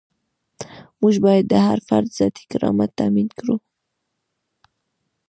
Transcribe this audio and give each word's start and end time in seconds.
موږ 1.01 1.15
باید 1.25 1.45
د 1.49 1.53
هر 1.67 1.79
فرد 1.87 2.09
ذاتي 2.17 2.43
کرامت 2.51 2.89
تامین 2.99 3.29
کړو. 3.39 3.55